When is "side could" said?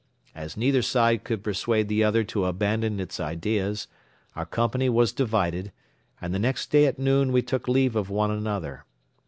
0.81-1.43